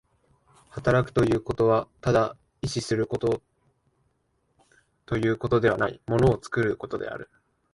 [0.71, 3.05] 働くということはただ意志する
[5.05, 7.29] ということではない、物を作ることである。